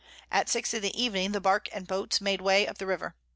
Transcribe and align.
At 0.31 0.49
6 0.49 0.73
in 0.73 0.81
the 0.81 0.99
Evening 0.99 1.31
the 1.31 1.39
Bark 1.39 1.69
and 1.71 1.85
Boats 1.87 2.19
made 2.19 2.41
way 2.41 2.67
up 2.67 2.79
the 2.79 2.87
River. 2.87 3.13